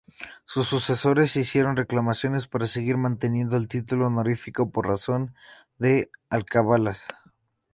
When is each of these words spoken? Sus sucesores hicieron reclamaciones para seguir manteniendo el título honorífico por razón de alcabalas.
Sus 0.45 0.65
sucesores 0.67 1.37
hicieron 1.37 1.75
reclamaciones 1.75 2.47
para 2.47 2.65
seguir 2.65 2.97
manteniendo 2.97 3.55
el 3.55 3.67
título 3.67 4.07
honorífico 4.07 4.71
por 4.71 4.87
razón 4.87 5.35
de 5.77 6.09
alcabalas. 6.31 7.07